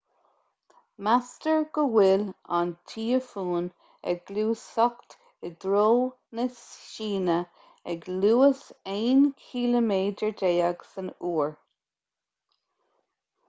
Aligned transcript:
meastar 1.07 1.57
go 1.77 1.81
bhfuil 1.95 2.21
an 2.59 2.71
tíofún 2.93 3.67
ag 4.13 4.23
gluaiseacht 4.31 5.13
i 5.49 5.53
dtreo 5.65 5.93
na 6.39 6.47
síne 6.61 7.37
ag 7.95 8.09
luas 8.25 8.65
aon 8.97 9.23
chiliméadar 9.45 10.37
déag 10.43 10.85
san 10.97 11.15
uair 11.33 11.55